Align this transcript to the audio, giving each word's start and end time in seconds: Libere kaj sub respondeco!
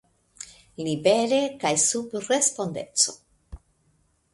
Libere 0.87 1.39
kaj 1.65 1.75
sub 1.85 2.19
respondeco! 2.31 3.19